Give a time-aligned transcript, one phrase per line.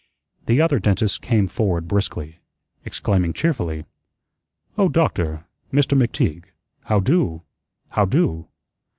[0.47, 2.39] The Other Dentist came forward briskly,
[2.85, 3.85] exclaiming cheerfully:
[4.75, 6.45] "Oh, Doctor Mister McTeague,
[6.85, 7.43] how do?
[7.89, 8.47] how do?"